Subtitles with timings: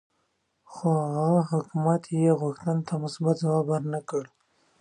[0.71, 4.23] خو هغه حکومت یې غوښتنو ته مثبت ځواب ورنه کړ.